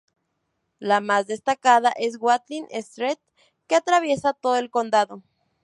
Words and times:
La 0.79 0.99
más 0.99 1.27
destacada 1.27 1.91
es 1.95 2.17
"Watling 2.19 2.65
Street" 2.71 3.19
que 3.67 3.75
atraviesa 3.75 4.33
todo 4.33 4.55
el 4.55 4.71
condado. 4.71 5.21